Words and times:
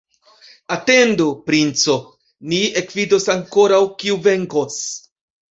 Atendu, 0.75 1.27
princo, 1.49 1.97
ni 2.53 2.63
ekvidos 2.83 3.29
ankoraŭ, 3.37 3.83
kiu 4.01 4.21
venkos! 4.31 4.83